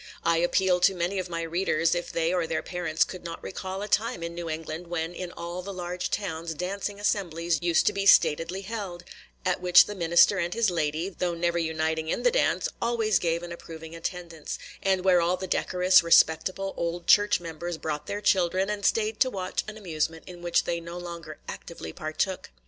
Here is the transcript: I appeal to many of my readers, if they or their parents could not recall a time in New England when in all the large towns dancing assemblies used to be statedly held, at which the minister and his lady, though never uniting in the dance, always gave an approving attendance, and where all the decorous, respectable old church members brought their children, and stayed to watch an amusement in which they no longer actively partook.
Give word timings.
I 0.23 0.37
appeal 0.37 0.79
to 0.79 0.95
many 0.95 1.19
of 1.19 1.29
my 1.29 1.43
readers, 1.43 1.93
if 1.93 2.11
they 2.11 2.33
or 2.33 2.47
their 2.47 2.63
parents 2.63 3.03
could 3.03 3.23
not 3.23 3.43
recall 3.43 3.83
a 3.83 3.87
time 3.87 4.23
in 4.23 4.33
New 4.33 4.49
England 4.49 4.87
when 4.87 5.13
in 5.13 5.31
all 5.31 5.61
the 5.61 5.71
large 5.71 6.09
towns 6.09 6.55
dancing 6.55 6.99
assemblies 6.99 7.59
used 7.61 7.85
to 7.85 7.93
be 7.93 8.07
statedly 8.07 8.61
held, 8.61 9.03
at 9.45 9.61
which 9.61 9.85
the 9.85 9.93
minister 9.93 10.39
and 10.39 10.55
his 10.55 10.71
lady, 10.71 11.09
though 11.09 11.35
never 11.35 11.59
uniting 11.59 12.07
in 12.09 12.23
the 12.23 12.31
dance, 12.31 12.67
always 12.81 13.19
gave 13.19 13.43
an 13.43 13.51
approving 13.51 13.95
attendance, 13.95 14.57
and 14.81 15.05
where 15.05 15.21
all 15.21 15.37
the 15.37 15.45
decorous, 15.45 16.01
respectable 16.01 16.73
old 16.77 17.05
church 17.05 17.39
members 17.39 17.77
brought 17.77 18.07
their 18.07 18.21
children, 18.21 18.71
and 18.71 18.83
stayed 18.87 19.19
to 19.19 19.29
watch 19.29 19.63
an 19.67 19.77
amusement 19.77 20.23
in 20.25 20.41
which 20.41 20.63
they 20.63 20.79
no 20.81 20.97
longer 20.97 21.37
actively 21.47 21.93
partook. 21.93 22.49